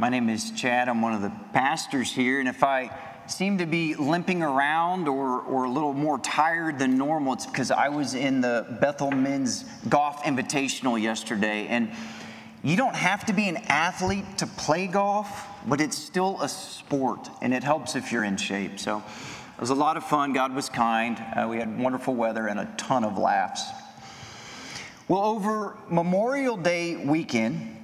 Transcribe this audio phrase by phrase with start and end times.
[0.00, 0.88] My name is Chad.
[0.88, 2.40] I'm one of the pastors here.
[2.40, 2.90] And if I
[3.26, 7.70] seem to be limping around or, or a little more tired than normal, it's because
[7.70, 11.66] I was in the Bethel Men's Golf Invitational yesterday.
[11.66, 11.90] And
[12.64, 17.28] you don't have to be an athlete to play golf, but it's still a sport,
[17.42, 18.78] and it helps if you're in shape.
[18.78, 19.02] So
[19.54, 20.32] it was a lot of fun.
[20.32, 21.22] God was kind.
[21.36, 23.64] Uh, we had wonderful weather and a ton of laughs.
[25.08, 27.76] Well, over Memorial Day weekend,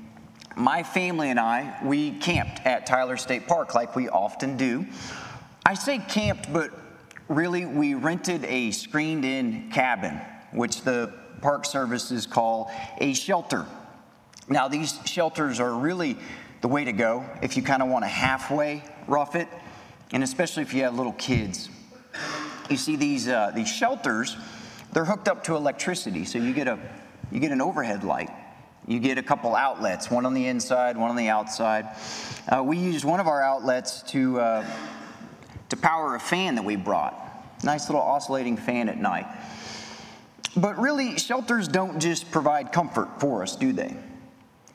[0.57, 4.87] my family and I, we camped at Tyler State Park like we often do.
[5.67, 6.71] I say camped, but
[7.29, 10.19] really we rented a screened in cabin,
[10.53, 13.67] which the Park Services call a shelter.
[14.49, 16.17] Now, these shelters are really
[16.63, 19.49] the way to go if you kind of want to halfway rough it,
[20.13, 21.69] and especially if you have little kids.
[22.71, 24.37] You see, these, uh, these shelters,
[24.93, 26.79] they're hooked up to electricity, so you get, a,
[27.31, 28.31] you get an overhead light
[28.87, 31.89] you get a couple outlets, one on the inside, one on the outside.
[32.49, 34.67] Uh, we used one of our outlets to, uh,
[35.71, 37.15] to power a fan that we brought.
[37.65, 39.27] Nice little oscillating fan at night.
[40.57, 43.97] But really, shelters don't just provide comfort for us, do they?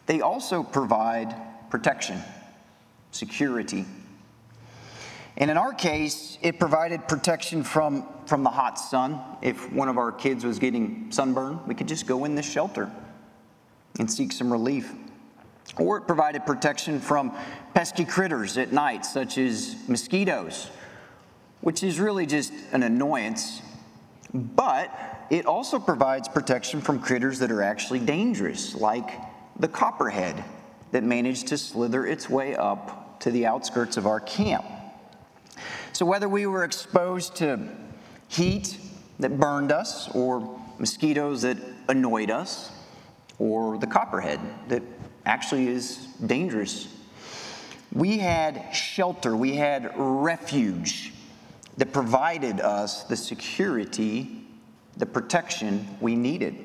[0.08, 1.34] They also provide
[1.70, 2.20] protection,
[3.12, 3.86] security.
[5.38, 9.22] And in our case, it provided protection from, from the hot sun.
[9.42, 12.92] If one of our kids was getting sunburned, we could just go in this shelter
[14.00, 14.92] and seek some relief.
[15.78, 17.36] Or it provided protection from
[17.74, 20.70] pesky critters at night, such as mosquitoes,
[21.62, 23.62] which is really just an annoyance.
[24.34, 24.94] But
[25.30, 29.10] it also provides protection from critters that are actually dangerous, like
[29.60, 30.44] the copperhead
[30.92, 34.66] that managed to slither its way up to the outskirts of our camp.
[35.94, 37.70] So, whether we were exposed to
[38.28, 38.78] heat
[39.20, 42.72] that burned us or mosquitoes that annoyed us,
[43.42, 44.84] or the copperhead that
[45.26, 46.88] actually is dangerous.
[47.92, 51.12] We had shelter, we had refuge
[51.78, 54.46] that provided us the security,
[54.98, 56.56] the protection we needed.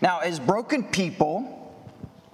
[0.00, 1.76] Now, as broken people,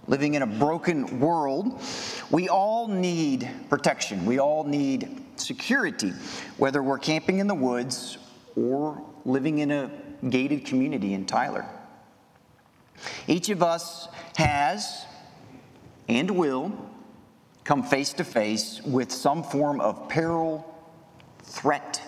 [0.07, 1.83] living in a broken world,
[2.31, 4.27] we all need protection.
[4.27, 6.13] We all need security,
[6.57, 8.17] whether we're camping in the woods
[8.55, 9.91] or living in a
[10.31, 11.67] gated community in Tyler.
[13.27, 15.05] Each of us has
[16.09, 16.73] and will
[17.65, 20.67] come face to face with some form of peril,
[21.43, 22.01] threat,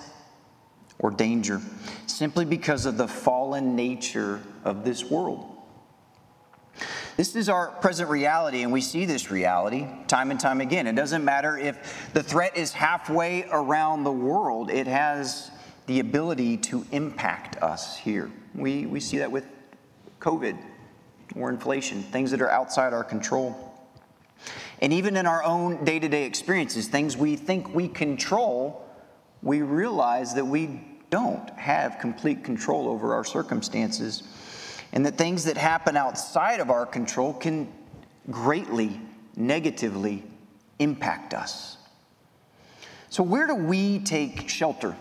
[0.98, 1.60] or danger
[2.06, 5.52] simply because of the fallen nature of this world.
[7.16, 10.86] This is our present reality, and we see this reality time and time again.
[10.86, 15.50] It doesn't matter if the threat is halfway around the world, it has
[15.86, 18.30] the ability to impact us here.
[18.54, 19.46] We, we see that with
[20.20, 20.58] COVID
[21.34, 23.74] or inflation, things that are outside our control.
[24.80, 28.84] And even in our own day to day experiences, things we think we control,
[29.42, 34.22] we realize that we don't have complete control over our circumstances.
[34.92, 37.72] And that things that happen outside of our control can
[38.30, 39.00] greatly
[39.36, 40.24] negatively
[40.78, 41.76] impact us.
[43.08, 44.96] So, where do we take shelter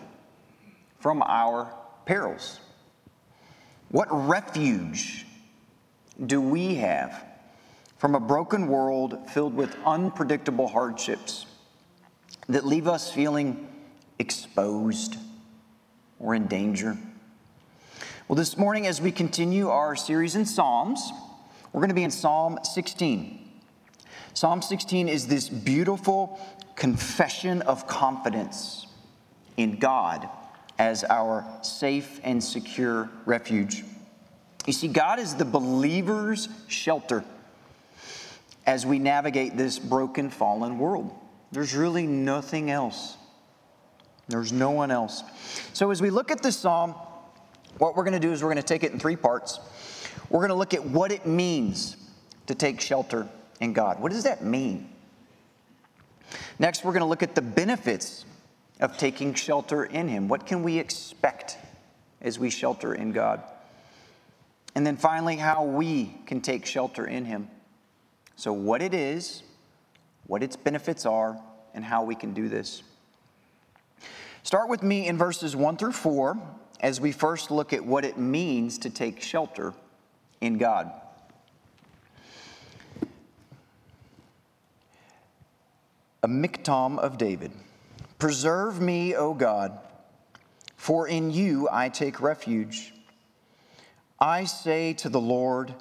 [1.00, 1.74] from our
[2.06, 2.60] perils?
[3.90, 5.25] What refuge
[6.24, 7.26] do we have
[7.98, 11.46] from a broken world filled with unpredictable hardships
[12.48, 13.68] that leave us feeling
[14.20, 15.18] exposed
[16.20, 16.98] or in danger?
[18.28, 21.12] Well, this morning, as we continue our series in Psalms,
[21.72, 23.42] we're going to be in Psalm 16.
[24.34, 26.40] Psalm 16 is this beautiful
[26.76, 28.88] confession of confidence
[29.58, 30.28] in God
[30.78, 33.84] as our safe and secure refuge.
[34.66, 37.24] You see, God is the believer's shelter
[38.66, 41.14] as we navigate this broken, fallen world.
[41.52, 43.18] There's really nothing else.
[44.28, 45.24] There's no one else.
[45.74, 46.96] So, as we look at this psalm,
[47.78, 49.60] what we're going to do is we're going to take it in three parts.
[50.30, 51.98] We're going to look at what it means
[52.48, 53.28] to take shelter
[53.60, 54.00] in God.
[54.00, 54.90] What does that mean?
[56.58, 58.26] Next, we're going to look at the benefits
[58.80, 60.28] of taking shelter in Him.
[60.28, 61.58] What can we expect
[62.22, 63.44] as we shelter in God?
[64.76, 67.48] And then finally, how we can take shelter in Him.
[68.36, 69.44] So, what it is,
[70.28, 71.40] what its benefits are,
[71.74, 72.84] and how we can do this.
[74.44, 76.38] Start with me in verses 1 through 4
[76.82, 79.74] as we first look at what it means to take shelter
[80.42, 80.92] in God.
[86.22, 87.52] A miktam of David.
[88.20, 89.80] Preserve me, O God,
[90.76, 92.94] for in you I take refuge.
[94.20, 95.76] I say to the Lord,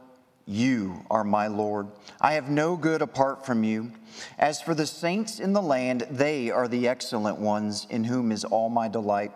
[0.46, 1.86] you are my Lord.
[2.20, 3.92] I have no good apart from you.
[4.38, 8.44] As for the saints in the land, they are the excellent ones, in whom is
[8.44, 9.32] all my delight.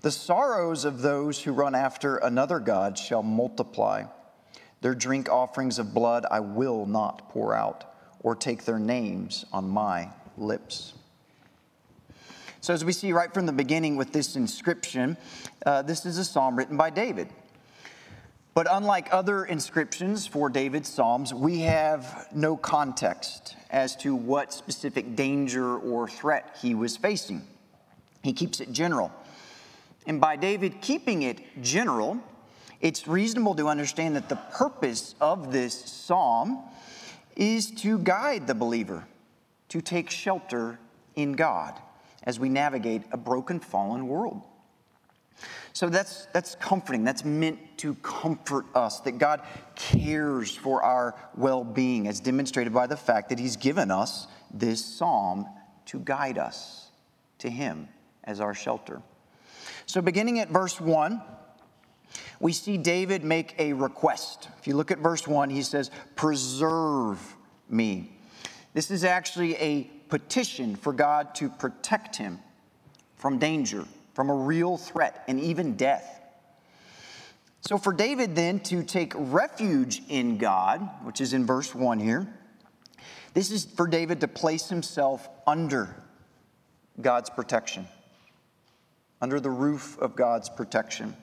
[0.00, 4.04] The sorrows of those who run after another God shall multiply.
[4.80, 7.84] Their drink offerings of blood I will not pour out,
[8.20, 10.92] or take their names on my lips.
[12.60, 15.16] So, as we see right from the beginning with this inscription,
[15.64, 17.28] uh, this is a psalm written by David.
[18.54, 25.14] But unlike other inscriptions for David's Psalms, we have no context as to what specific
[25.14, 27.42] danger or threat he was facing.
[28.22, 29.12] He keeps it general.
[30.06, 32.18] And by David keeping it general,
[32.80, 36.62] it's reasonable to understand that the purpose of this psalm
[37.36, 39.06] is to guide the believer
[39.68, 40.78] to take shelter
[41.14, 41.74] in God
[42.22, 44.42] as we navigate a broken, fallen world.
[45.72, 47.04] So that's, that's comforting.
[47.04, 49.42] That's meant to comfort us that God
[49.76, 54.84] cares for our well being, as demonstrated by the fact that He's given us this
[54.84, 55.46] psalm
[55.86, 56.90] to guide us
[57.38, 57.88] to Him
[58.24, 59.02] as our shelter.
[59.86, 61.22] So, beginning at verse 1,
[62.40, 64.48] we see David make a request.
[64.58, 67.36] If you look at verse 1, he says, Preserve
[67.68, 68.12] me.
[68.74, 72.38] This is actually a petition for God to protect him
[73.16, 73.84] from danger,
[74.18, 76.20] from a real threat, and even death.
[77.60, 82.26] So, for David then to take refuge in God, which is in verse 1 here,
[83.34, 85.94] this is for David to place himself under
[87.00, 87.86] God's protection
[89.20, 91.16] under the roof of God's protection.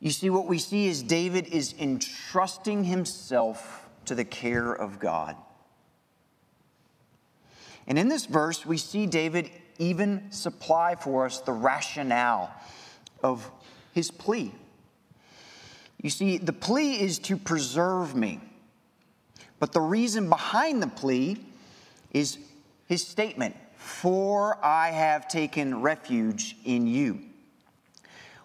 [0.00, 5.36] You see, what we see is David is entrusting himself to the care of God.
[7.86, 12.52] And in this verse, we see David even supply for us the rationale
[13.22, 13.50] of
[13.92, 14.52] his plea.
[16.02, 18.40] You see, the plea is to preserve me.
[19.58, 21.38] But the reason behind the plea
[22.12, 22.38] is
[22.86, 27.20] his statement for I have taken refuge in you.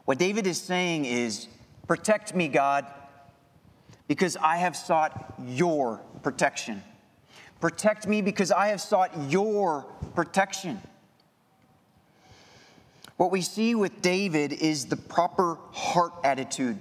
[0.04, 1.48] What David is saying is,
[1.88, 2.86] Protect me, God,
[4.08, 6.84] because I have sought your protection.
[7.60, 9.84] Protect me because I have sought your
[10.14, 10.81] protection.
[13.19, 16.80] What we see with David is the proper heart attitude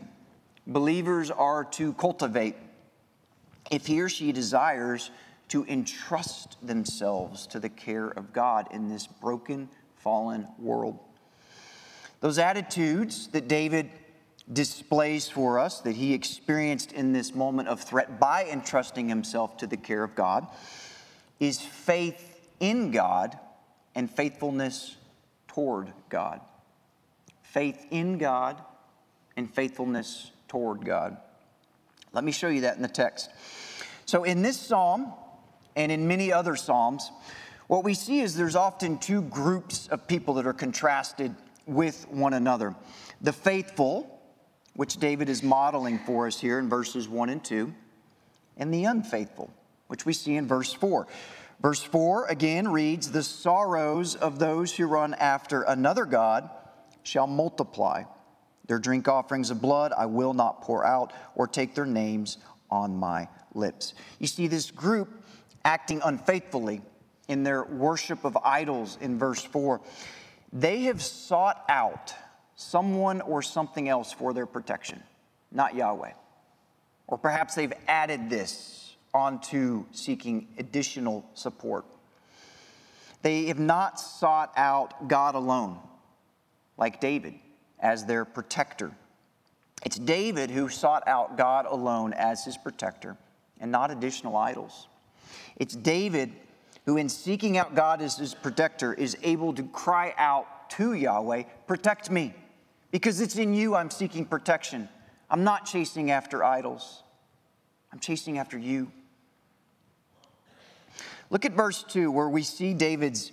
[0.68, 2.54] believers are to cultivate
[3.72, 5.10] if he or she desires
[5.48, 11.00] to entrust themselves to the care of God in this broken, fallen world.
[12.20, 13.90] Those attitudes that David
[14.52, 19.66] displays for us, that he experienced in this moment of threat by entrusting himself to
[19.66, 20.46] the care of God,
[21.40, 23.36] is faith in God
[23.96, 24.97] and faithfulness
[25.58, 26.40] toward God.
[27.42, 28.62] Faith in God
[29.36, 31.16] and faithfulness toward God.
[32.12, 33.28] Let me show you that in the text.
[34.06, 35.12] So, in this psalm,
[35.74, 37.10] and in many other Psalms,
[37.66, 41.34] what we see is there's often two groups of people that are contrasted
[41.66, 42.76] with one another.
[43.20, 44.20] The faithful,
[44.74, 47.74] which David is modeling for us here in verses 1 and 2,
[48.58, 49.50] and the unfaithful,
[49.88, 51.08] which we see in verse 4.
[51.60, 56.48] Verse 4 again reads, The sorrows of those who run after another God
[57.02, 58.04] shall multiply.
[58.66, 62.38] Their drink offerings of blood I will not pour out, or take their names
[62.70, 63.94] on my lips.
[64.18, 65.08] You see, this group
[65.64, 66.82] acting unfaithfully
[67.28, 69.80] in their worship of idols in verse 4,
[70.52, 72.14] they have sought out
[72.56, 75.02] someone or something else for their protection,
[75.50, 76.12] not Yahweh.
[77.06, 78.87] Or perhaps they've added this
[79.18, 81.84] onto seeking additional support.
[83.22, 85.78] They have not sought out God alone,
[86.76, 87.34] like David,
[87.80, 88.92] as their protector.
[89.84, 93.16] It's David who sought out God alone as his protector
[93.60, 94.86] and not additional idols.
[95.56, 96.32] It's David
[96.86, 101.42] who, in seeking out God as his protector, is able to cry out to Yahweh,
[101.66, 102.34] Protect me,
[102.90, 104.88] because it's in you I'm seeking protection.
[105.30, 107.02] I'm not chasing after idols,
[107.92, 108.90] I'm chasing after you.
[111.30, 113.32] Look at verse 2, where we see David's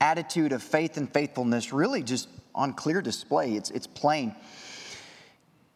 [0.00, 3.54] attitude of faith and faithfulness really just on clear display.
[3.54, 4.34] It's, it's plain.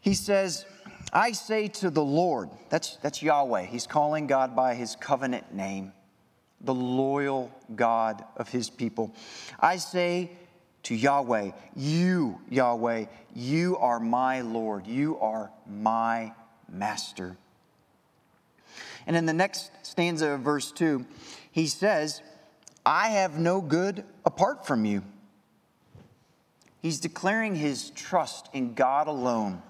[0.00, 0.64] He says,
[1.12, 3.66] I say to the Lord, that's, that's Yahweh.
[3.66, 5.92] He's calling God by his covenant name,
[6.60, 9.14] the loyal God of his people.
[9.58, 10.30] I say
[10.84, 14.86] to Yahweh, You, Yahweh, you are my Lord.
[14.86, 16.32] You are my
[16.68, 17.36] master.
[19.06, 21.06] And in the next stanza of verse 2,
[21.52, 22.22] he says,
[22.84, 25.02] I have no good apart from you.
[26.82, 29.62] He's declaring his trust in God alone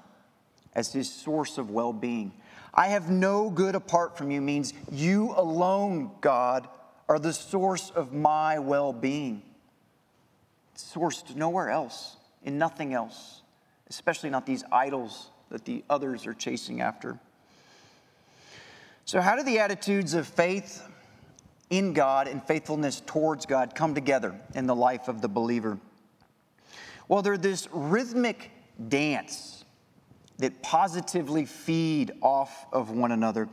[0.75, 2.33] as his source of well being.
[2.75, 6.69] I have no good apart from you means you alone, God,
[7.09, 9.43] are the source of my well being.
[10.77, 13.41] Sourced nowhere else, in nothing else,
[13.89, 17.19] especially not these idols that the others are chasing after.
[19.07, 20.83] So, how do the attitudes of faith
[21.71, 25.79] in God and faithfulness towards God come together in the life of the believer?
[27.07, 28.51] Well, they're this rhythmic
[28.89, 29.65] dance
[30.39, 33.49] that positively feed off of one another.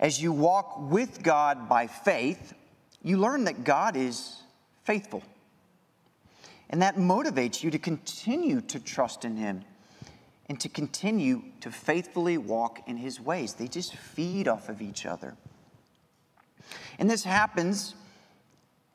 [0.00, 2.52] As you walk with God by faith,
[3.00, 4.42] you learn that God is
[4.82, 5.22] faithful.
[6.68, 9.62] And that motivates you to continue to trust in Him
[10.48, 13.54] and to continue to faithfully walk in His ways.
[13.54, 15.36] They just feed off of each other.
[16.98, 17.94] And this happens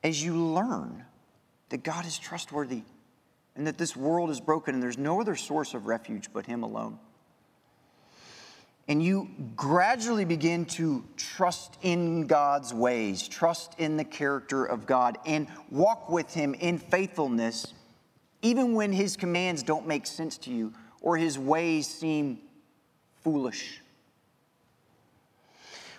[0.04, 1.06] as you learn
[1.70, 2.84] that God is trustworthy
[3.56, 6.64] and that this world is broken and there's no other source of refuge but Him
[6.64, 6.98] alone.
[8.88, 15.18] And you gradually begin to trust in God's ways, trust in the character of God,
[15.26, 17.74] and walk with Him in faithfulness,
[18.42, 22.40] even when His commands don't make sense to you or His ways seem
[23.24, 23.82] foolish.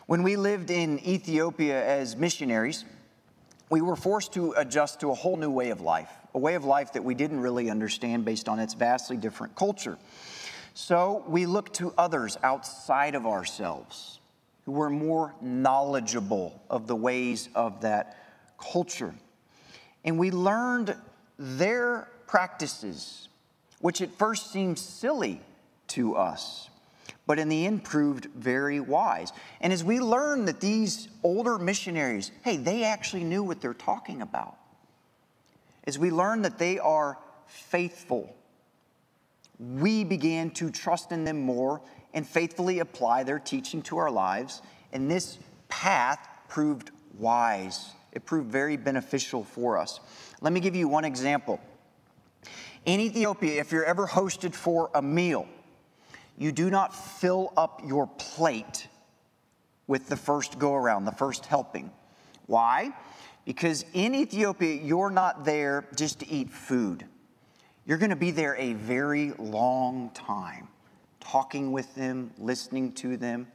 [0.06, 2.85] When we lived in Ethiopia as missionaries,
[3.71, 6.64] we were forced to adjust to a whole new way of life, a way of
[6.64, 9.97] life that we didn't really understand based on its vastly different culture.
[10.75, 14.21] So we looked to others outside of ourselves
[14.64, 18.18] who were more knowledgeable of the ways of that
[18.59, 19.14] culture.
[20.04, 20.97] And we learned
[21.38, 23.28] their practices,
[23.83, 25.43] which at first seemed silly
[25.89, 26.71] to us,
[27.27, 29.31] but in the end proved very wise.
[29.61, 34.23] And as we learn that these older missionaries, hey, they actually knew what they're talking
[34.23, 34.57] about,
[35.85, 38.35] as we learn that they are faithful
[39.62, 41.81] we began to trust in them more
[42.15, 44.62] and faithfully apply their teaching to our lives.
[44.93, 50.01] And this path proved wise, it proved very beneficial for us.
[50.41, 51.61] Let me give you one example.
[52.85, 55.47] In Ethiopia, if you're ever hosted for a meal,
[56.37, 58.89] you do not fill up your plate
[59.87, 61.93] with the first go around, the first helping.
[62.47, 62.93] Why?
[63.45, 67.05] Because in Ethiopia, you're not there just to eat food.
[67.87, 70.67] You're going to be there a very long time,
[71.21, 73.47] talking with them, listening to them.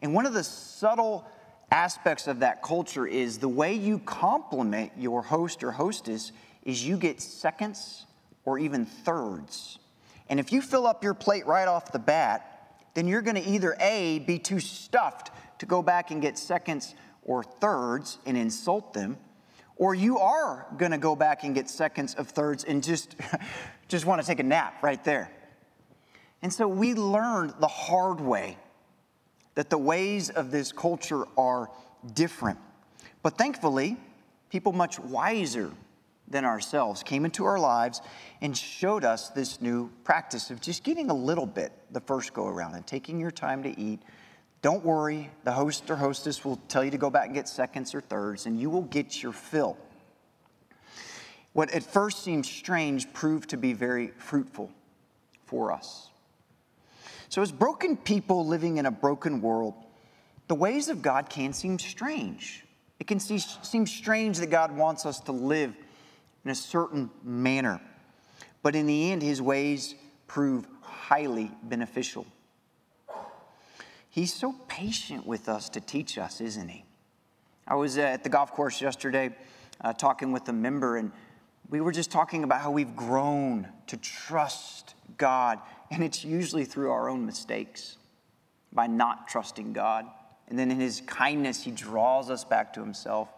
[0.00, 1.26] And one of the subtle
[1.70, 6.32] aspects of that culture is the way you compliment your host or hostess
[6.64, 8.04] is you get seconds
[8.44, 9.78] or even thirds.
[10.28, 13.46] And if you fill up your plate right off the bat, then you're going to
[13.46, 16.94] either A, be too stuffed to go back and get seconds
[17.24, 19.16] or thirds and insult them,
[19.76, 23.16] or you are going to go back and get seconds of thirds and just,
[23.88, 25.30] just want to take a nap right there.
[26.42, 28.58] And so we learned the hard way
[29.54, 31.70] that the ways of this culture are
[32.14, 32.58] different.
[33.22, 33.96] But thankfully,
[34.50, 35.70] people much wiser
[36.32, 38.00] than ourselves came into our lives
[38.40, 42.46] and showed us this new practice of just getting a little bit the first go
[42.46, 44.00] around and taking your time to eat
[44.62, 47.96] don't worry, the host or hostess will tell you to go back and get seconds
[47.96, 49.76] or thirds, and you will get your fill.
[51.52, 54.70] What at first seemed strange proved to be very fruitful
[55.44, 56.08] for us.
[57.28, 59.74] So, as broken people living in a broken world,
[60.46, 62.64] the ways of God can seem strange.
[63.00, 65.74] It can seem strange that God wants us to live
[66.44, 67.80] in a certain manner.
[68.62, 69.94] But in the end, his ways
[70.26, 72.26] prove highly beneficial.
[74.08, 76.84] He's so patient with us to teach us, isn't he?
[77.66, 79.34] I was at the golf course yesterday
[79.80, 81.12] uh, talking with a member, and
[81.70, 85.58] we were just talking about how we've grown to trust God,
[85.90, 87.96] and it's usually through our own mistakes
[88.72, 90.06] by not trusting God.
[90.48, 93.28] And then in His kindness, He draws us back to Himself,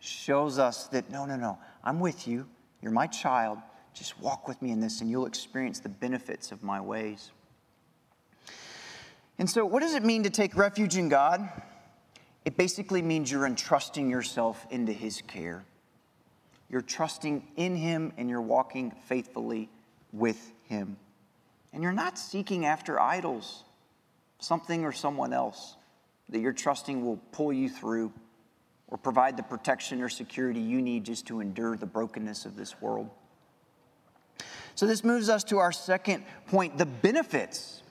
[0.00, 2.46] shows us that no, no, no, I'm with you.
[2.82, 3.58] You're my child.
[3.94, 7.30] Just walk with me in this, and you'll experience the benefits of my ways.
[9.38, 11.48] And so, what does it mean to take refuge in God?
[12.44, 15.64] It basically means you're entrusting yourself into His care.
[16.68, 19.68] You're trusting in Him and you're walking faithfully
[20.12, 20.96] with Him.
[21.72, 23.62] And you're not seeking after idols,
[24.40, 25.76] something or someone else
[26.30, 28.12] that you're trusting will pull you through
[28.88, 32.80] or provide the protection or security you need just to endure the brokenness of this
[32.80, 33.10] world.
[34.74, 37.82] So, this moves us to our second point the benefits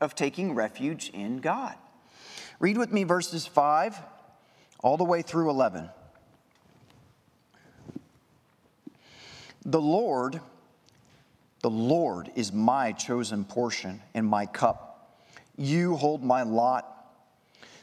[0.00, 1.74] of taking refuge in God.
[2.60, 3.98] Read with me verses 5
[4.80, 5.90] all the way through 11.
[9.64, 10.40] The Lord,
[11.60, 15.18] the Lord is my chosen portion and my cup.
[15.56, 16.97] You hold my lot.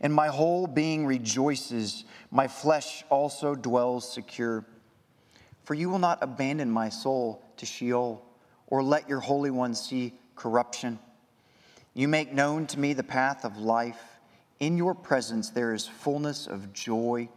[0.00, 2.04] and my whole being rejoices.
[2.30, 4.64] My flesh also dwells secure.
[5.64, 8.24] For you will not abandon my soul to Sheol,
[8.68, 10.98] or let your Holy One see corruption.
[11.94, 14.00] You make known to me the path of life.
[14.58, 17.28] In your presence there is fullness of joy.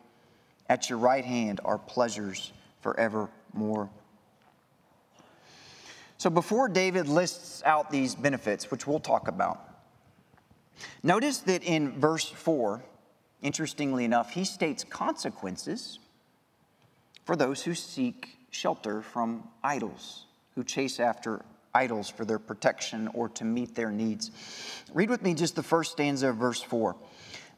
[0.70, 3.90] At your right hand are pleasures forevermore.
[6.18, 9.73] So before David lists out these benefits, which we'll talk about,
[11.02, 12.84] notice that in verse 4,
[13.42, 16.00] interestingly enough, he states consequences
[17.26, 20.26] for those who seek shelter from idols,
[20.56, 24.32] who chase after idols for their protection or to meet their needs.
[24.94, 26.96] Read with me just the first stanza of verse 4.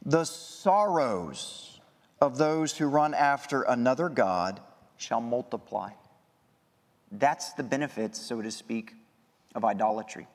[0.04, 1.80] The sorrows
[2.20, 4.60] of those who run after another God
[4.96, 5.90] shall multiply.
[7.12, 8.94] That's the benefits, so to speak,
[9.54, 10.26] of idolatry.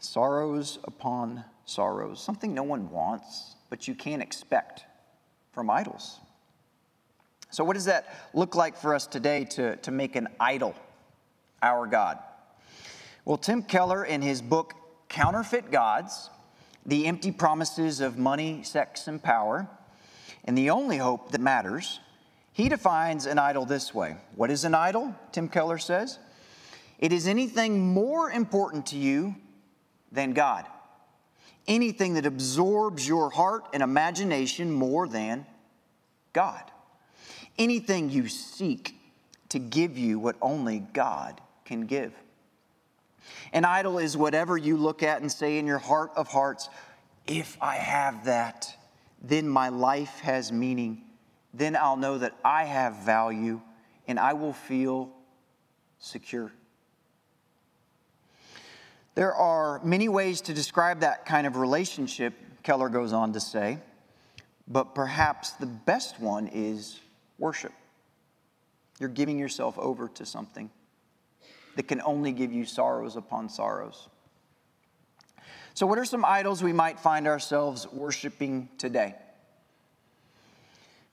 [0.00, 4.84] Sorrows upon sorrows, something no one wants, but you can't expect
[5.52, 6.20] from idols.
[7.50, 10.74] So, what does that look like for us today to, to make an idol
[11.62, 12.18] our God?
[13.24, 14.74] Well, Tim Keller, in his book
[15.08, 16.30] Counterfeit Gods
[16.86, 19.68] The Empty Promises of Money, Sex, and Power,
[20.44, 22.00] and the Only Hope That Matters,
[22.52, 25.14] he defines an idol this way What is an idol?
[25.32, 26.18] Tim Keller says.
[26.98, 29.36] It is anything more important to you
[30.12, 30.66] than God,
[31.66, 35.46] anything that absorbs your heart and imagination more than
[36.32, 36.62] God,
[37.58, 38.94] anything you seek
[39.50, 42.12] to give you what only God can give.
[43.52, 46.68] An idol is whatever you look at and say in your heart of hearts,
[47.26, 48.74] if I have that,
[49.22, 51.02] then my life has meaning
[51.54, 53.60] then I'll know that I have value
[54.06, 55.10] and I will feel
[55.98, 56.52] secure.
[59.18, 63.80] There are many ways to describe that kind of relationship, Keller goes on to say,
[64.68, 67.00] but perhaps the best one is
[67.36, 67.72] worship.
[69.00, 70.70] You're giving yourself over to something
[71.74, 74.08] that can only give you sorrows upon sorrows.
[75.74, 79.16] So, what are some idols we might find ourselves worshiping today?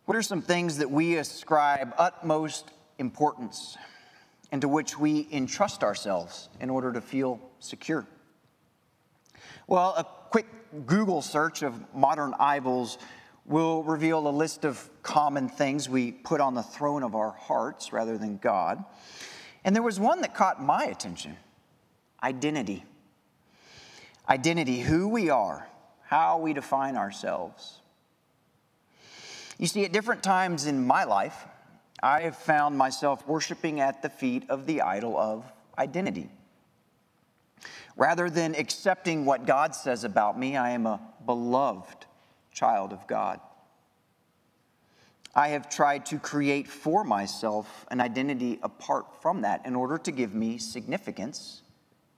[0.06, 3.76] What are some things that we ascribe utmost importance
[4.52, 8.06] and to which we entrust ourselves in order to feel secure?
[9.68, 10.48] Well, a quick
[10.86, 12.98] Google search of modern idols
[13.46, 17.94] will reveal a list of common things we put on the throne of our hearts
[17.94, 18.84] rather than God.
[19.64, 21.38] And there was one that caught my attention
[22.22, 22.84] identity.
[24.28, 25.68] Identity, who we are,
[26.02, 27.82] how we define ourselves.
[29.60, 31.46] You see, at different times in my life,
[32.06, 35.44] I have found myself worshiping at the feet of the idol of
[35.76, 36.30] identity.
[37.98, 42.06] Rather than accepting what God says about me, I am a beloved
[42.52, 43.40] child of God.
[45.34, 50.12] I have tried to create for myself an identity apart from that in order to
[50.12, 51.64] give me significance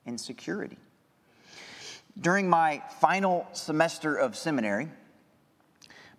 [0.05, 0.77] and security.
[2.19, 4.89] During my final semester of seminary,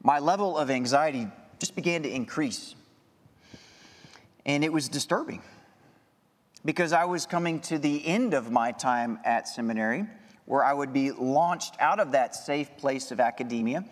[0.02, 1.28] my level of anxiety
[1.58, 2.74] just began to increase.
[4.48, 5.42] And it was disturbing
[6.64, 10.06] because I was coming to the end of my time at seminary
[10.46, 13.84] where I would be launched out of that safe place of academia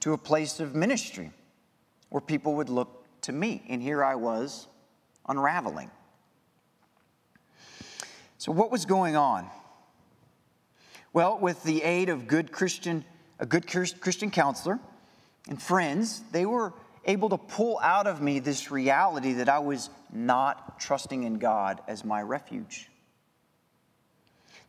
[0.00, 1.30] to a place of ministry
[2.10, 3.62] where people would look to me.
[3.70, 4.68] And here I was
[5.26, 5.90] unraveling.
[8.36, 9.46] So, what was going on?
[11.14, 13.06] Well, with the aid of good Christian,
[13.38, 14.78] a good Christian counselor,
[15.48, 16.74] and friends, they were
[17.06, 21.80] able to pull out of me this reality that I was not trusting in God
[21.88, 22.88] as my refuge.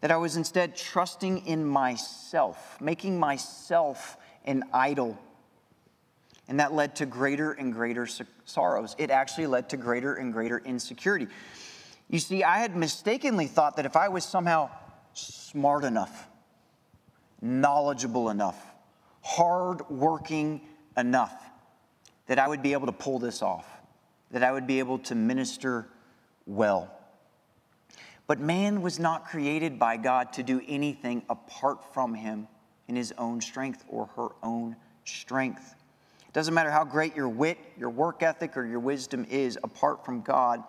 [0.02, 5.18] That I was instead trusting in myself, making myself an idol.
[6.48, 8.08] And that led to greater and greater
[8.46, 8.96] sorrows.
[8.98, 11.28] It actually led to greater and greater insecurity.
[12.10, 14.70] You see, I had mistakenly thought that if I was somehow
[15.14, 16.28] smart enough,
[17.42, 18.62] knowledgeable enough,
[19.22, 20.62] hardworking
[20.98, 21.34] enough
[22.28, 23.73] that I would be able to pull this off,
[24.34, 25.88] that I would be able to minister
[26.46, 26.92] well.
[28.26, 32.48] But man was not created by God to do anything apart from him
[32.88, 35.76] in his own strength or her own strength.
[36.28, 40.04] It doesn't matter how great your wit, your work ethic, or your wisdom is apart
[40.04, 40.64] from God,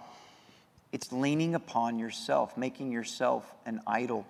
[0.93, 4.27] it's leaning upon yourself, making yourself an idol.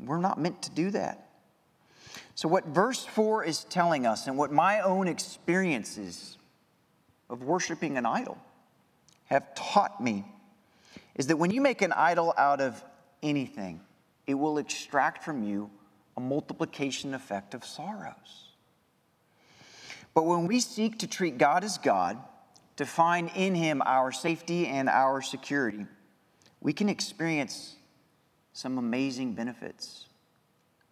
[0.00, 1.28] We're not meant to do that.
[2.34, 6.38] So, what verse 4 is telling us, and what my own experiences
[7.28, 8.38] of worshiping an idol
[9.26, 10.24] have taught me,
[11.14, 12.82] is that when you make an idol out of
[13.22, 13.80] anything,
[14.26, 15.70] it will extract from you
[16.16, 18.48] a multiplication effect of sorrows.
[20.14, 22.18] But when we seek to treat God as God,
[22.76, 25.86] to find in Him our safety and our security,
[26.60, 27.76] we can experience
[28.52, 30.06] some amazing benefits.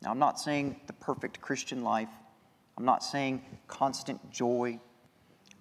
[0.02, 2.08] Now, I'm not saying the perfect Christian life,
[2.76, 4.80] I'm not saying constant joy.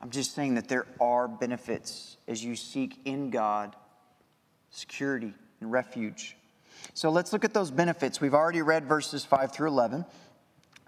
[0.01, 3.75] I'm just saying that there are benefits as you seek in God
[4.71, 6.35] security and refuge.
[6.95, 8.19] So let's look at those benefits.
[8.19, 10.05] We've already read verses 5 through 11.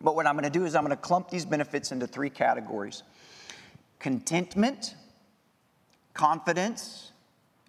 [0.02, 2.30] But what I'm going to do is I'm going to clump these benefits into three
[2.30, 3.04] categories
[4.00, 4.96] contentment,
[6.14, 7.12] confidence,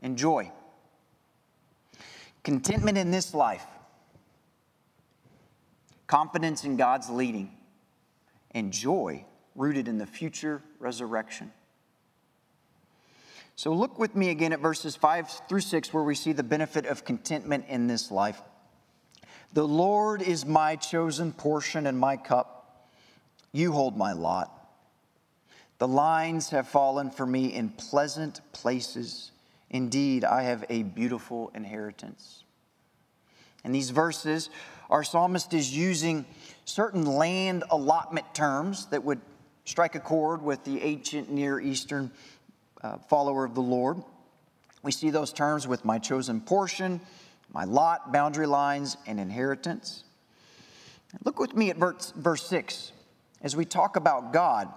[0.02, 0.50] and joy.
[2.42, 3.64] Contentment in this life,
[6.06, 7.50] confidence in God's leading,
[8.50, 9.24] and joy
[9.54, 11.52] rooted in the future resurrection.
[13.56, 16.86] So look with me again at verses 5 through 6, where we see the benefit
[16.86, 18.40] of contentment in this life.
[19.52, 22.88] The Lord is my chosen portion and my cup.
[23.52, 24.50] You hold my lot.
[25.78, 29.30] The lines have fallen for me in pleasant places.
[29.70, 32.42] Indeed, I have a beautiful inheritance.
[33.64, 34.50] In these verses,
[34.90, 36.26] our psalmist is using
[36.64, 39.20] certain land allotment terms that would
[39.64, 42.10] strike a chord with the ancient Near Eastern
[42.82, 44.02] uh, follower of the Lord.
[44.82, 47.00] We see those terms with my chosen portion,
[47.52, 50.04] my lot, boundary lines, and inheritance.
[51.24, 52.92] Look with me at verse, verse 6
[53.44, 54.72] as we talk about God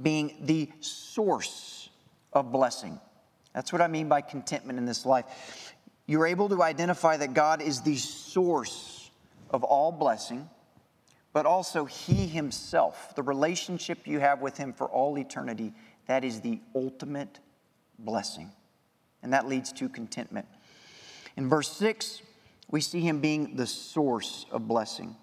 [0.00, 1.90] being the source
[2.32, 2.98] of blessing.
[3.52, 5.74] That's what I mean by contentment in this life.
[6.06, 9.10] You're able to identify that God is the source
[9.50, 10.48] of all blessing,
[11.32, 15.72] but also He Himself, the relationship you have with Him for all eternity,
[16.06, 17.38] that is the ultimate
[17.98, 18.50] blessing.
[19.22, 20.46] And that leads to contentment.
[21.36, 22.22] In verse 6,
[22.70, 25.16] we see him being the source of blessing.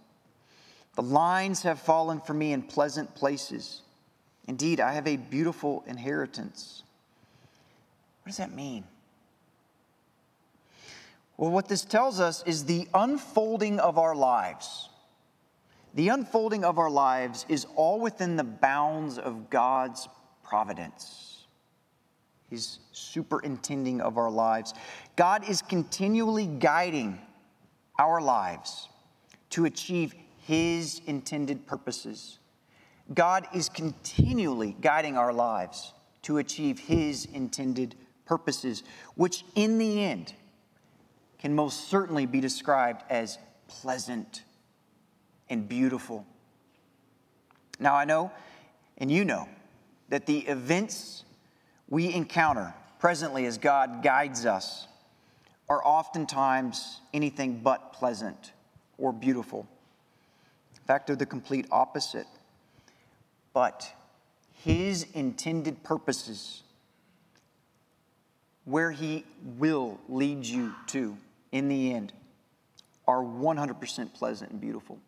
[0.95, 3.81] The lines have fallen for me in pleasant places.
[4.47, 6.83] Indeed, I have a beautiful inheritance.
[8.23, 8.83] What does that mean?
[11.37, 14.89] Well, what this tells us is the unfolding of our lives.
[15.97, 20.07] The unfolding of our lives is all within the bounds of God's
[20.43, 21.47] providence.
[22.51, 24.75] He's superintending of our lives.
[25.15, 27.17] God is continually guiding
[27.97, 28.89] our lives
[29.49, 30.13] to achieve
[30.45, 32.37] His intended purposes.
[33.15, 38.83] God is continually guiding our lives to achieve His intended purposes,
[39.15, 40.35] which in the end
[41.39, 44.43] can most certainly be described as pleasant
[45.49, 46.25] and beautiful.
[47.79, 48.31] Now, I know,
[48.97, 49.47] and you know,
[50.09, 51.23] that the events
[51.89, 54.87] we encounter presently as God guides us
[55.69, 58.53] are oftentimes anything but pleasant
[58.97, 59.67] or beautiful.
[60.75, 62.27] In fact, they're the complete opposite.
[63.53, 63.91] But
[64.63, 66.63] His intended purposes,
[68.65, 69.25] where He
[69.57, 71.17] will lead you to
[71.51, 72.13] in the end,
[73.07, 74.99] are 100% pleasant and beautiful.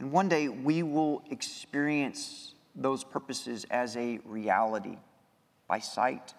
[0.00, 4.96] And one day we will experience those purposes as a reality
[5.68, 6.34] by sight.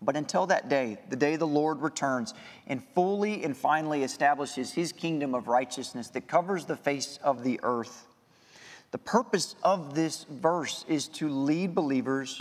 [0.00, 2.32] But until that day, the day the Lord returns
[2.66, 7.58] and fully and finally establishes his kingdom of righteousness that covers the face of the
[7.62, 8.06] earth,
[8.92, 12.40] the purpose of this verse is to lead believers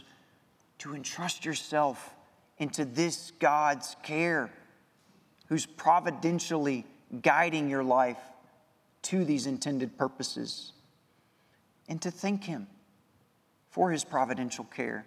[0.79, 2.13] to entrust yourself
[2.57, 4.51] into this God's care,
[5.47, 6.85] who's providentially
[7.21, 8.17] guiding your life
[9.03, 10.73] to these intended purposes,
[11.87, 12.67] and to thank Him
[13.69, 15.05] for His providential care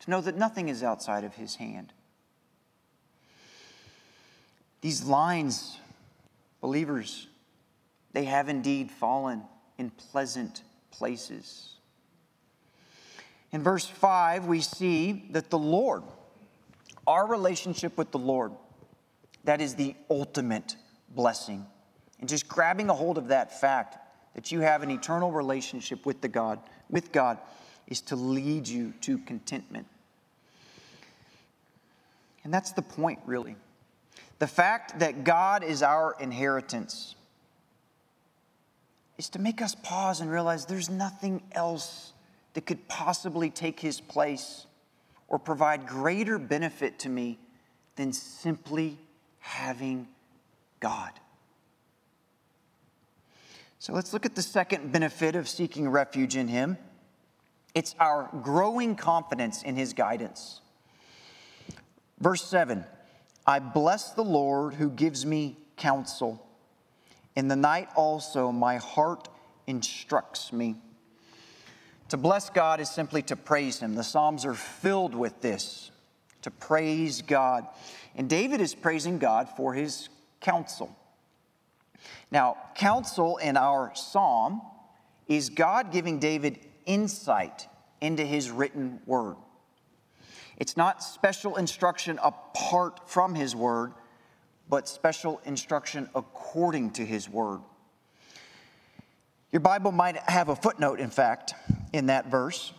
[0.00, 1.92] to know that nothing is outside of his hand.
[4.80, 5.78] These lines,
[6.60, 7.28] believers,
[8.12, 9.42] they have indeed fallen
[9.78, 11.74] in pleasant places.
[13.52, 16.02] In verse 5, we see that the Lord,
[17.06, 18.52] our relationship with the Lord,
[19.44, 20.76] that is the ultimate
[21.10, 21.66] blessing.
[22.20, 23.98] And just grabbing a hold of that fact
[24.34, 27.38] that you have an eternal relationship with the God, with God,
[27.88, 29.86] is to lead you to contentment.
[32.44, 33.56] And that's the point, really.
[34.38, 37.14] The fact that God is our inheritance
[39.18, 42.12] is to make us pause and realize there's nothing else
[42.54, 44.66] that could possibly take his place
[45.28, 47.38] or provide greater benefit to me
[47.96, 48.98] than simply
[49.40, 50.08] having
[50.80, 51.10] God.
[53.80, 56.76] So let's look at the second benefit of seeking refuge in him.
[57.74, 60.60] It's our growing confidence in his guidance.
[62.18, 62.84] Verse 7
[63.46, 66.46] I bless the Lord who gives me counsel.
[67.34, 69.28] In the night also, my heart
[69.66, 70.76] instructs me.
[72.10, 73.94] To bless God is simply to praise Him.
[73.94, 75.90] The Psalms are filled with this
[76.42, 77.66] to praise God.
[78.14, 80.94] And David is praising God for his counsel.
[82.30, 84.62] Now, counsel in our psalm
[85.26, 87.68] is God giving David insight
[88.00, 89.36] into his written word.
[90.56, 93.92] It's not special instruction apart from his word,
[94.68, 97.60] but special instruction according to his word.
[99.52, 101.54] Your Bible might have a footnote, in fact,
[101.92, 102.72] in that verse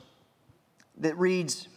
[0.99, 1.67] that reads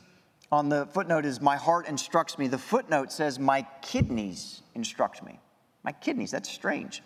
[0.53, 2.47] on the footnote is, My heart instructs me.
[2.47, 5.41] The footnote says, My kidneys instruct me.
[5.83, 7.03] My kidneys, that's strange.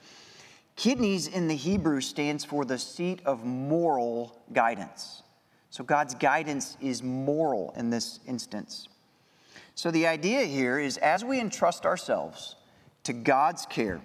[0.79, 5.25] Kidneys in the Hebrew stands for the seat of moral guidance.
[5.71, 8.88] So God's guidance is moral in this instance.
[9.75, 12.55] So the idea here is as we entrust ourselves
[13.03, 14.01] to God's care,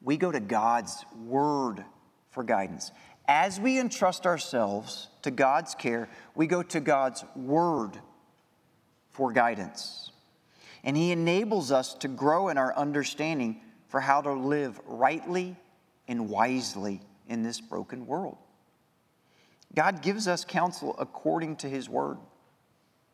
[0.00, 1.84] we go to God's word
[2.30, 2.90] for guidance.
[3.28, 7.98] As we entrust ourselves to God's care, we go to God's word
[9.10, 10.10] for guidance.
[10.82, 13.60] And He enables us to grow in our understanding
[13.94, 15.54] for how to live rightly
[16.08, 18.36] and wisely in this broken world.
[19.72, 22.18] God gives us counsel according to His word,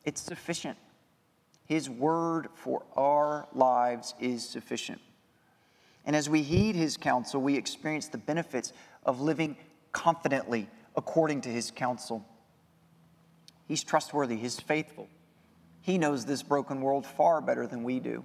[0.07, 0.79] it's sufficient.
[1.67, 5.03] His word for our lives is sufficient.
[6.07, 8.73] And as we heed His counsel, we experience the benefits
[9.05, 9.59] of living
[9.93, 10.67] confidently
[10.97, 12.25] according to His counsel.
[13.69, 15.09] He's trustworthy, He's faithful.
[15.83, 18.25] He knows this broken world far better than we do.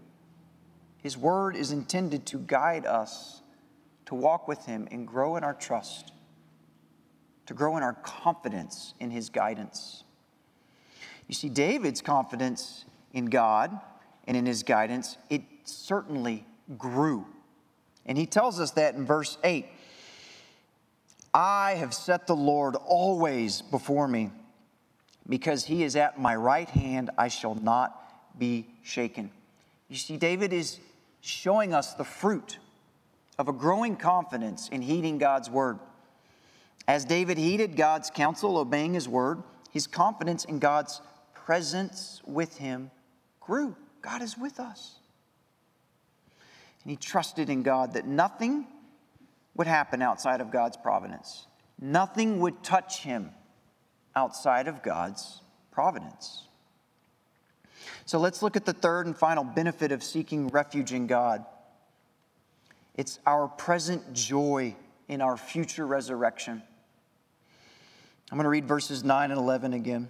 [1.06, 3.42] His word is intended to guide us
[4.08, 6.12] to walk with Him and grow in our trust
[7.46, 10.04] to grow in our confidence in his guidance.
[11.28, 13.80] You see, David's confidence in God
[14.28, 16.46] and in his guidance, it certainly
[16.78, 17.26] grew.
[18.06, 19.66] And he tells us that in verse 8
[21.34, 24.32] I have set the Lord always before me.
[25.28, 29.32] Because he is at my right hand, I shall not be shaken.
[29.90, 30.80] You see, David is
[31.26, 32.60] showing us the fruit
[33.38, 35.80] of a growing confidence in heeding God's word.
[36.88, 41.02] As David heeded God's counsel, obeying his word, his confidence in God's
[41.34, 42.92] presence with him
[43.40, 43.76] grew.
[44.02, 45.00] God is with us.
[46.84, 48.68] And he trusted in God that nothing
[49.56, 51.48] would happen outside of God's providence.
[51.82, 53.32] Nothing would touch him
[54.16, 56.48] outside of God's providence.
[58.06, 61.46] So let's look at the third and final benefit of seeking refuge in God.
[62.96, 64.76] It's our present joy
[65.08, 66.62] in our future resurrection.
[68.32, 70.10] I'm going to read verses 9 and 11 again.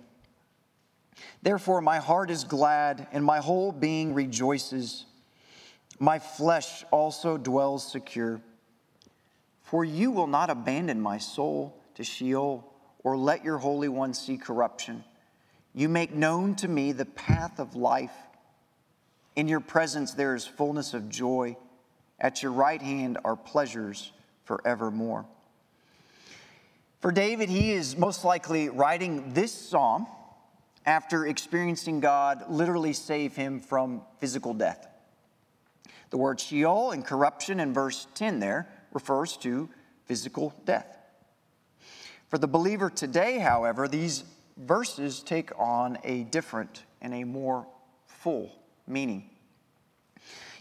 [1.42, 5.06] Therefore, my heart is glad, and my whole being rejoices.
[6.00, 8.42] My flesh also dwells secure.
[9.64, 12.72] For you will not abandon my soul to Sheol,
[13.04, 15.04] or let your Holy One see corruption.
[15.78, 18.16] You make known to me the path of life.
[19.36, 21.58] In your presence there is fullness of joy.
[22.18, 24.14] At your right hand are pleasures
[24.46, 25.26] forevermore.
[27.02, 30.08] For David, he is most likely writing this psalm
[30.86, 34.88] after experiencing God literally save him from physical death.
[36.10, 39.70] The word Sheol and corruption in verse 10 there refers to
[40.06, 40.98] physical death.
[42.30, 44.24] For the believer today, however, these
[44.58, 47.68] verses take on a different and a more
[48.08, 48.52] full
[48.88, 49.30] meaning.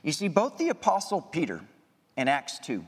[0.02, 1.60] You see, both the Apostle Peter
[2.16, 2.84] in Acts 2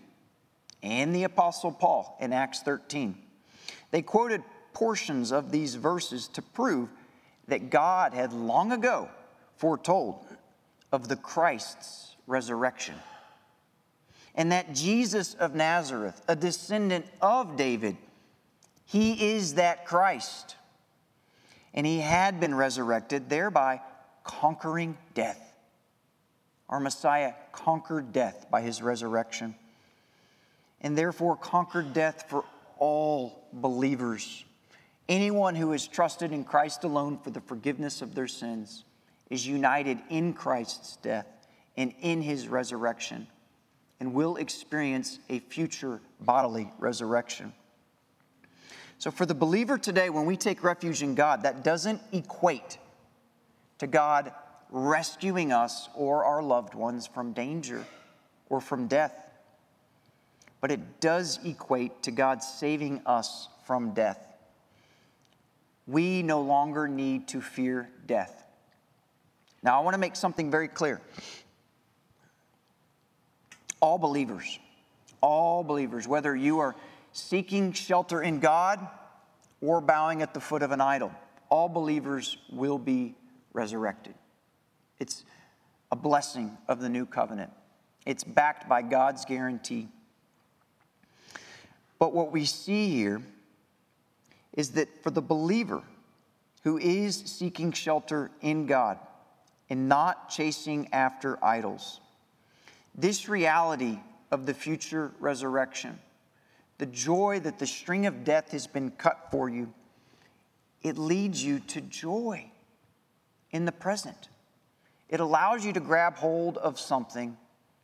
[0.82, 3.22] and the Apostle Paul in Acts 13
[3.90, 4.42] they quoted
[4.72, 6.88] portions of these verses to prove
[7.48, 9.08] that God had long ago
[9.56, 10.26] foretold
[10.92, 12.94] of the Christ's resurrection.
[14.34, 17.96] And that Jesus of Nazareth, a descendant of David,
[18.84, 20.56] he is that Christ.
[21.76, 23.80] And he had been resurrected, thereby
[24.24, 25.54] conquering death.
[26.68, 29.54] Our Messiah conquered death by his resurrection,
[30.80, 32.44] and therefore conquered death for
[32.78, 34.44] all believers.
[35.08, 38.84] Anyone who has trusted in Christ alone for the forgiveness of their sins
[39.30, 41.26] is united in Christ's death
[41.76, 43.28] and in his resurrection
[44.00, 47.52] and will experience a future bodily resurrection.
[48.98, 52.78] So, for the believer today, when we take refuge in God, that doesn't equate
[53.78, 54.32] to God
[54.70, 57.85] rescuing us or our loved ones from danger
[58.48, 59.14] or from death.
[60.61, 64.18] But it does equate to God saving us from death.
[65.87, 68.44] We no longer need to fear death.
[69.62, 71.00] Now, I want to make something very clear.
[73.80, 74.59] All believers,
[75.20, 76.74] all believers, whether you are
[77.16, 78.87] seeking shelter in God
[79.61, 81.12] or bowing at the foot of an idol,
[81.48, 83.14] all believers will be
[83.52, 84.14] resurrected.
[84.98, 85.24] It's
[85.90, 87.50] a blessing of the new covenant,
[88.05, 89.88] it's backed by God's guarantee.
[91.98, 93.22] But what we see here
[94.52, 95.83] is that for the believer
[96.62, 98.98] who is seeking shelter in God
[99.70, 102.00] and not chasing after idols,
[102.94, 103.98] this reality
[104.31, 105.98] of the future resurrection,
[106.78, 109.72] the joy that the string of death has been cut for you,
[110.82, 112.50] it leads you to joy
[113.50, 114.28] in the present.
[115.08, 117.36] It allows you to grab hold of something,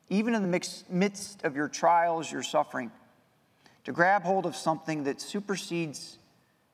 [0.09, 2.91] even in the midst of your trials, your suffering,
[3.85, 6.19] to grab hold of something that supersedes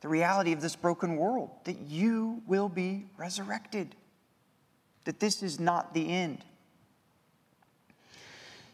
[0.00, 3.94] the reality of this broken world that you will be resurrected,
[5.04, 6.44] that this is not the end.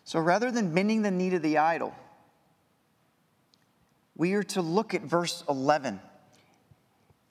[0.04, 1.94] So rather than bending the knee to the idol,
[4.16, 6.00] we are to look at verse 11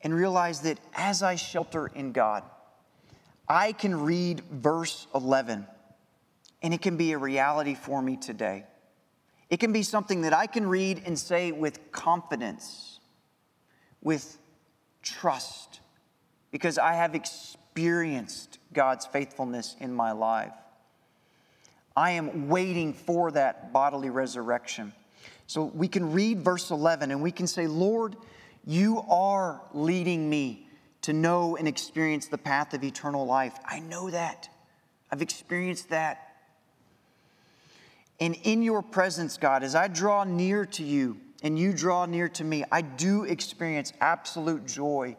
[0.02, 2.44] and realize that as I shelter in God,
[3.48, 5.66] I can read verse 11
[6.62, 8.66] and it can be a reality for me today.
[9.50, 13.00] It can be something that I can read and say with confidence,
[14.02, 14.38] with
[15.02, 15.82] trust,
[16.52, 20.54] because I have experienced God's faithfulness in my life.
[21.96, 24.94] I am waiting for that bodily resurrection.
[25.54, 28.16] So we can read verse 11 and we can say, Lord,
[28.66, 30.66] you are leading me
[31.04, 33.54] to know and experience the path of eternal life.
[33.64, 34.50] I know that.
[35.12, 36.38] I've experienced that.
[38.20, 42.30] And in your presence, God, as I draw near to you and you draw near
[42.30, 45.16] to me, I do experience absolute joy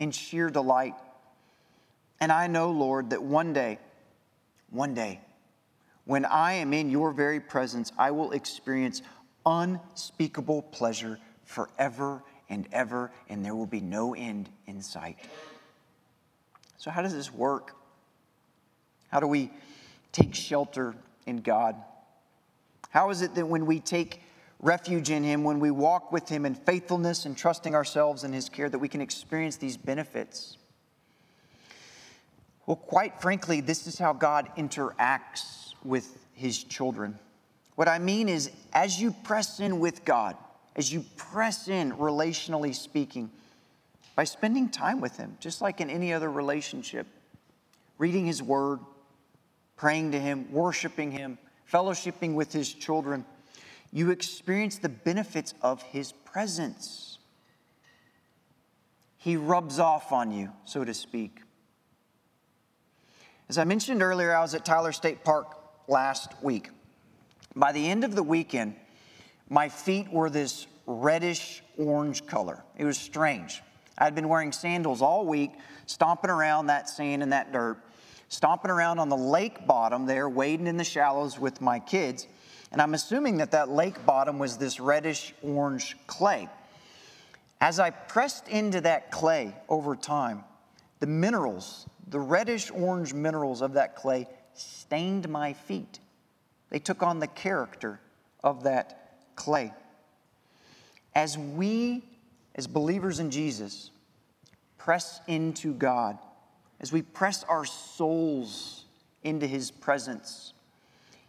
[0.00, 0.94] and sheer delight.
[2.18, 3.78] And I know, Lord, that one day,
[4.70, 5.20] one day,
[6.06, 9.02] when I am in your very presence, I will experience
[9.46, 15.18] unspeakable pleasure forever and ever, and there will be no end in sight.
[16.76, 17.74] So, how does this work?
[19.08, 19.50] How do we
[20.12, 20.94] take shelter
[21.26, 21.76] in God?
[22.90, 24.22] How is it that when we take
[24.60, 28.48] refuge in Him, when we walk with Him in faithfulness and trusting ourselves in His
[28.48, 30.56] care, that we can experience these benefits?
[32.66, 37.18] Well, quite frankly, this is how God interacts with His children.
[37.76, 40.36] What I mean is, as you press in with God,
[40.74, 43.30] as you press in relationally speaking,
[44.16, 47.06] by spending time with Him, just like in any other relationship,
[47.98, 48.80] reading His Word,
[49.76, 51.38] praying to Him, worshiping Him,
[51.70, 53.26] fellowshipping with His children,
[53.92, 57.18] you experience the benefits of His presence.
[59.18, 61.42] He rubs off on you, so to speak.
[63.50, 65.58] As I mentioned earlier, I was at Tyler State Park
[65.88, 66.70] last week.
[67.56, 68.76] By the end of the weekend,
[69.48, 72.62] my feet were this reddish orange color.
[72.76, 73.62] It was strange.
[73.96, 75.52] I'd been wearing sandals all week,
[75.86, 77.78] stomping around that sand and that dirt,
[78.28, 82.26] stomping around on the lake bottom there, wading in the shallows with my kids.
[82.72, 86.50] And I'm assuming that that lake bottom was this reddish orange clay.
[87.62, 90.44] As I pressed into that clay over time,
[91.00, 96.00] the minerals, the reddish orange minerals of that clay, stained my feet.
[96.76, 98.00] They took on the character
[98.44, 99.72] of that clay.
[101.14, 102.04] As we,
[102.54, 103.90] as believers in Jesus,
[104.76, 106.18] press into God,
[106.78, 108.84] as we press our souls
[109.24, 110.52] into His presence,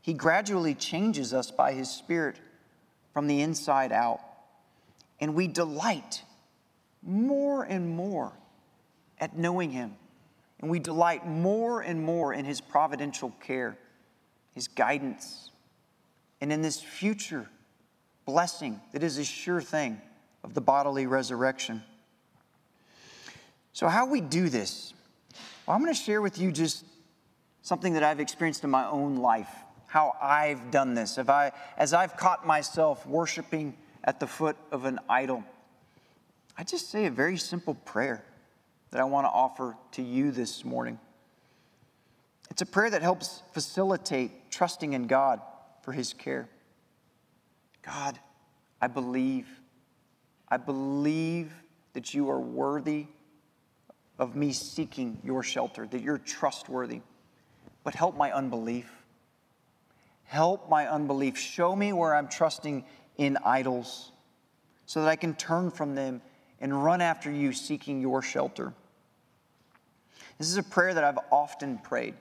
[0.01, 2.35] He gradually changes us by His Spirit
[3.13, 4.19] from the inside out.
[5.21, 6.23] And we delight
[7.01, 8.33] more and more
[9.17, 9.95] at knowing Him.
[10.59, 13.77] And we delight more and more in His providential care,
[14.57, 15.51] His guidance,
[16.41, 17.47] and in this future
[18.25, 20.01] blessing that is a sure thing
[20.43, 21.83] of the bodily resurrection.
[23.71, 24.95] So, how we do this?
[25.67, 26.85] Well, I'm going to share with you just
[27.61, 29.53] something that I've experienced in my own life,
[29.85, 31.19] how I've done this.
[31.19, 35.43] If I, as I've caught myself worshiping at the foot of an idol,
[36.57, 38.23] I just say a very simple prayer
[38.89, 40.97] that I want to offer to you this morning.
[42.49, 45.39] It's a prayer that helps facilitate trusting in God
[45.83, 46.49] for his care.
[47.83, 48.17] God,
[48.81, 49.47] I believe.
[50.49, 51.53] I believe
[51.93, 53.05] that you are worthy
[54.17, 57.01] of me seeking your shelter, that you're trustworthy.
[57.83, 58.91] But help my unbelief.
[60.23, 61.37] Help my unbelief.
[61.37, 62.83] Show me where I'm trusting
[63.17, 64.11] in idols
[64.87, 66.19] so that I can turn from them
[66.59, 68.73] and run after you, seeking your shelter.
[70.39, 72.15] This is a prayer that I've often prayed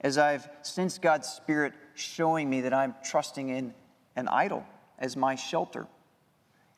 [0.00, 3.74] as I've sensed God's Spirit showing me that I'm trusting in
[4.14, 4.64] an idol
[4.98, 5.86] as my shelter.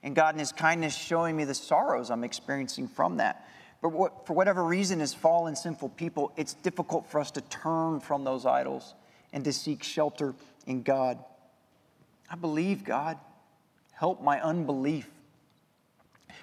[0.03, 3.49] And God, in His kindness, showing me the sorrows I'm experiencing from that.
[3.81, 8.01] But what, for whatever reason, as fallen, sinful people, it's difficult for us to turn
[8.01, 8.95] from those idols
[9.33, 10.35] and to seek shelter
[10.66, 11.19] in God.
[12.31, 13.19] I believe, God.
[13.93, 15.09] Help my unbelief.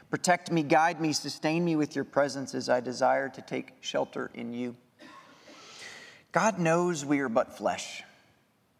[0.09, 4.30] Protect me, guide me, sustain me with your presence as I desire to take shelter
[4.34, 4.76] in you.
[6.36, 8.03] God knows we are but flesh.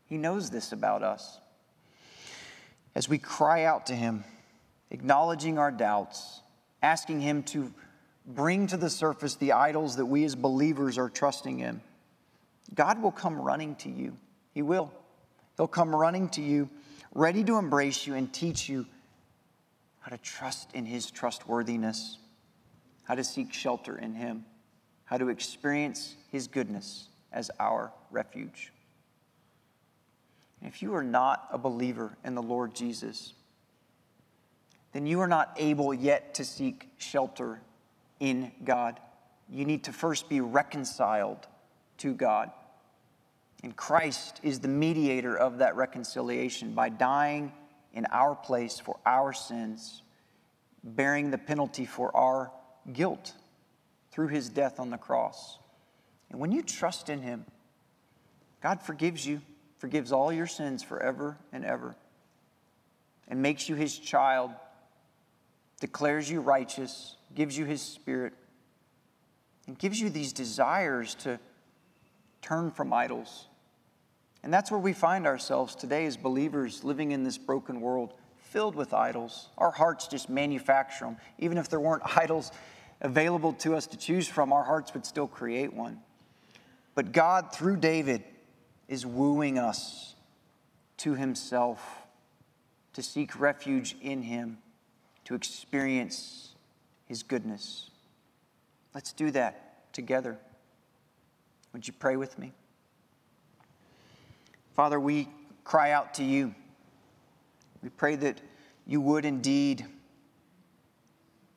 [0.08, 1.40] He knows this about us.
[2.94, 4.26] As we cry out to Him,
[4.92, 6.42] acknowledging our doubts,
[6.84, 7.74] asking Him to
[8.28, 11.80] bring to the surface the idols that we as believers are trusting in,
[12.74, 14.18] God will come running to you.
[14.54, 14.92] He will.
[15.56, 16.70] He'll come running to you,
[17.14, 18.86] ready to embrace you and teach you
[20.02, 22.18] how to trust in His trustworthiness,
[23.06, 24.44] how to seek shelter in Him,
[25.06, 28.72] how to experience His goodness as our refuge.
[30.62, 33.34] if you are not a believer in the Lord Jesus,
[34.94, 37.60] then you are not able yet to seek shelter
[38.20, 39.00] in God.
[39.50, 41.46] You need to first be reconciled
[41.98, 42.50] to God.
[43.62, 47.52] And Christ is the mediator of that reconciliation by dying
[47.94, 50.02] in our place for our sins,
[50.84, 52.52] bearing the penalty for our
[52.92, 53.34] guilt
[54.12, 55.60] through his death on the cross.
[56.30, 57.46] And when you trust in Him,
[58.62, 59.42] God forgives you,
[59.78, 61.96] forgives all your sins forever and ever,
[63.28, 64.52] and makes you His child,
[65.80, 68.34] declares you righteous, gives you His Spirit,
[69.68, 71.40] and gives you these desires to
[72.42, 73.48] turn from idols.
[74.44, 78.14] And that's where we find ourselves today as believers living in this broken world
[78.56, 79.50] filled with idols.
[79.58, 81.18] Our hearts just manufacture them.
[81.40, 82.52] Even if there weren't idols
[83.02, 86.00] available to us to choose from, our hearts would still create one.
[86.96, 88.24] But God, through David,
[88.88, 90.16] is wooing us
[90.98, 92.08] to himself,
[92.94, 94.58] to seek refuge in him,
[95.26, 96.56] to experience
[97.06, 97.90] his goodness.
[98.94, 100.38] Let's do that together.
[101.74, 102.54] Would you pray with me?
[104.76, 105.28] Father, we
[105.66, 106.56] cry out to you.
[107.84, 108.40] We pray that
[108.88, 109.86] you would indeed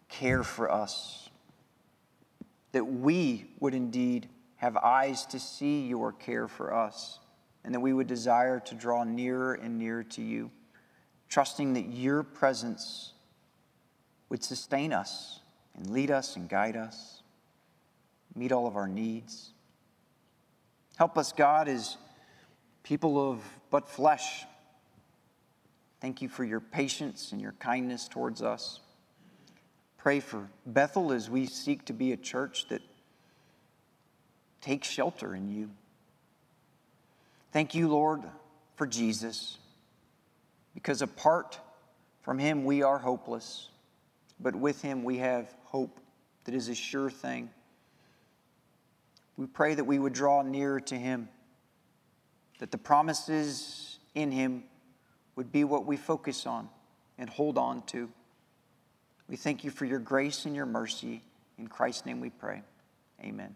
[0.09, 1.29] care for us,
[2.73, 4.29] that we would indeed
[4.59, 7.19] have eyes to see your care for us,
[7.65, 10.51] and that we would desire to draw nearer and nearer to you,
[11.29, 13.13] trusting that your presence
[14.29, 15.41] would sustain us
[15.77, 17.23] and lead us and guide us,
[18.35, 19.51] meet all of our needs.
[20.97, 21.97] Help us, God, as
[22.83, 23.41] people of
[23.71, 24.45] but flesh.
[26.01, 28.81] Thank you for your patience and your kindness towards us.
[29.99, 32.83] Pray for Bethel as we seek to be a church that
[34.61, 35.71] take shelter in you.
[37.53, 38.23] Thank you, Lord,
[38.77, 39.59] for Jesus,
[40.75, 41.59] because apart
[42.23, 43.71] from him we are hopeless,
[44.39, 45.99] but with him we have hope
[46.45, 47.51] that is a sure thing.
[49.37, 51.29] We pray that we would draw nearer to him,
[52.59, 54.65] that the promises in him
[55.37, 56.69] would be what we focus on
[57.19, 58.11] and hold on to.
[59.29, 61.23] We thank you for your grace and your mercy.
[61.59, 62.63] In Christ's name we pray.
[63.23, 63.55] Amen.